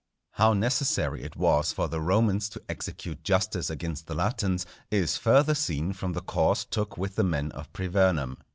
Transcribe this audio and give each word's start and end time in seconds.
How 0.31 0.53
necessary 0.53 1.21
it 1.21 1.35
was 1.35 1.71
for 1.71 1.87
the 1.87 2.01
Romans 2.01 2.49
to 2.49 2.63
execute 2.67 3.23
Justice 3.23 3.69
against 3.69 4.07
the 4.07 4.15
Latins, 4.15 4.65
is 4.89 5.15
further 5.15 5.53
seen 5.53 5.93
from 5.93 6.13
the 6.13 6.21
course 6.23 6.65
took 6.65 6.97
with 6.97 7.17
the 7.17 7.23
men 7.23 7.51
of 7.51 7.71
Privernum. 7.71 8.39